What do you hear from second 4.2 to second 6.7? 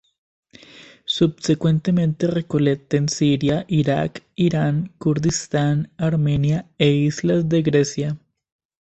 Irán, Kurdistán, Armenia